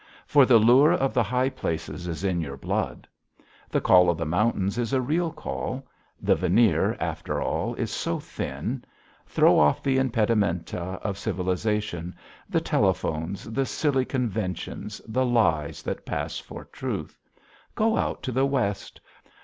[0.25, 3.07] For the lure of the high places is in your blood.
[3.69, 5.85] The call of the mountains is a real call.
[6.19, 8.83] The veneer, after all, is so thin.
[9.27, 12.15] Throw off the impedimenta of civilization,
[12.49, 17.19] the telephones, the silly conventions, the lies that pass for truth.
[17.75, 18.99] Go out to the West.